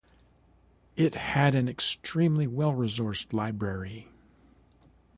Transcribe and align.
It 0.95 1.13
had 1.13 1.53
an 1.53 1.69
extremely 1.69 2.47
well 2.47 2.73
resourced 2.73 3.33
library. 3.33 4.07